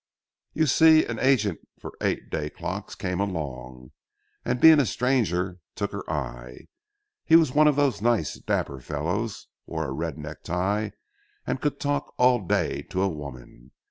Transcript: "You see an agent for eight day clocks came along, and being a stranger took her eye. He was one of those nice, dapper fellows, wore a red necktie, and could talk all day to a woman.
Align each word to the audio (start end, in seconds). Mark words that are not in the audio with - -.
"You 0.53 0.65
see 0.65 1.05
an 1.05 1.19
agent 1.19 1.59
for 1.79 1.93
eight 2.01 2.31
day 2.31 2.49
clocks 2.49 2.95
came 2.95 3.19
along, 3.19 3.91
and 4.43 4.59
being 4.59 4.79
a 4.79 4.85
stranger 4.87 5.59
took 5.75 5.91
her 5.91 6.11
eye. 6.11 6.61
He 7.23 7.35
was 7.35 7.51
one 7.53 7.67
of 7.67 7.75
those 7.75 8.01
nice, 8.01 8.33
dapper 8.39 8.79
fellows, 8.79 9.45
wore 9.67 9.85
a 9.85 9.91
red 9.91 10.17
necktie, 10.17 10.89
and 11.45 11.61
could 11.61 11.79
talk 11.79 12.15
all 12.17 12.39
day 12.47 12.81
to 12.89 13.03
a 13.03 13.09
woman. 13.09 13.73